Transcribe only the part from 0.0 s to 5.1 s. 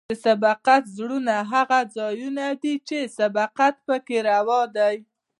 د سبقت زونونه هغه ځایونه دي چې سبقت پکې روا دی